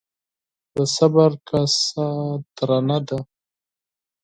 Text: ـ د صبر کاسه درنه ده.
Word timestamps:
ـ 0.39 0.75
د 0.75 0.77
صبر 0.95 1.31
کاسه 1.49 2.07
درنه 2.55 2.97
ده. 3.07 3.19